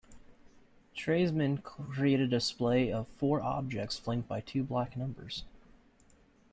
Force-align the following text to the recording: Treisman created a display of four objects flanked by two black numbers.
Treisman 0.95 1.61
created 1.61 2.21
a 2.25 2.37
display 2.37 2.91
of 2.91 3.07
four 3.07 3.39
objects 3.39 3.99
flanked 3.99 4.27
by 4.27 4.41
two 4.41 4.63
black 4.63 4.97
numbers. 4.97 5.43